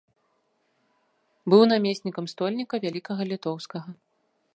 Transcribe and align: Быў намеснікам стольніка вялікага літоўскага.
Быў 1.53 1.61
намеснікам 1.71 2.25
стольніка 2.33 2.75
вялікага 2.87 3.21
літоўскага. 3.33 3.89